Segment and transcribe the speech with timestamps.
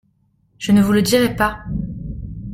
[0.57, 1.63] Je ne vous le dirai pas.